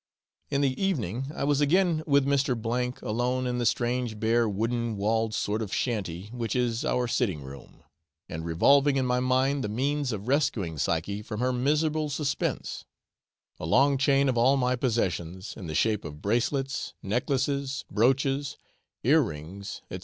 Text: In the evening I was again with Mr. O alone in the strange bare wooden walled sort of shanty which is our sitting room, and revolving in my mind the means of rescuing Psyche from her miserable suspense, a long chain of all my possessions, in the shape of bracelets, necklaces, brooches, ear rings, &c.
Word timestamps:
In 0.49 0.61
the 0.61 0.83
evening 0.83 1.27
I 1.31 1.43
was 1.43 1.61
again 1.61 2.01
with 2.07 2.25
Mr. 2.25 2.57
O 3.03 3.07
alone 3.07 3.45
in 3.45 3.59
the 3.59 3.67
strange 3.67 4.19
bare 4.19 4.49
wooden 4.49 4.97
walled 4.97 5.35
sort 5.35 5.61
of 5.61 5.71
shanty 5.71 6.31
which 6.33 6.55
is 6.55 6.83
our 6.83 7.07
sitting 7.07 7.43
room, 7.43 7.83
and 8.27 8.43
revolving 8.43 8.95
in 8.97 9.05
my 9.05 9.19
mind 9.19 9.63
the 9.63 9.69
means 9.69 10.11
of 10.11 10.27
rescuing 10.27 10.79
Psyche 10.79 11.21
from 11.21 11.39
her 11.39 11.53
miserable 11.53 12.09
suspense, 12.09 12.83
a 13.59 13.65
long 13.67 13.95
chain 13.99 14.27
of 14.27 14.39
all 14.39 14.57
my 14.57 14.75
possessions, 14.75 15.53
in 15.55 15.67
the 15.67 15.75
shape 15.75 16.03
of 16.03 16.19
bracelets, 16.19 16.95
necklaces, 17.03 17.85
brooches, 17.91 18.57
ear 19.03 19.21
rings, 19.21 19.83
&c. 19.91 19.99